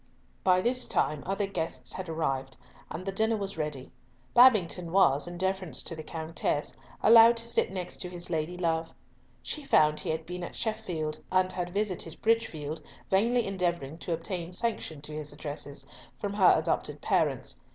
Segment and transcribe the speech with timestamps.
[0.43, 2.57] By this time other guests had arrived,
[2.89, 3.91] and the dinner was ready.
[4.33, 8.89] Babington was, in deference to the Countess, allowed to sit next to his lady love.
[9.43, 14.51] She found he had been at Sheffield, and had visited Bridgefield, vainly endeavouring to obtain
[14.51, 15.85] sanction to his addresses
[16.17, 17.59] from her adopted parents.